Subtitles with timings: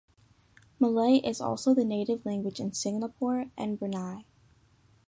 [0.79, 4.25] Malay is also the native language in Singapore and Brunei.